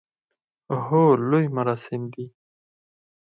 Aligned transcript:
هو، 0.83 1.03
لوی 1.29 1.45
مراسم 1.57 2.01
دی 2.13 2.25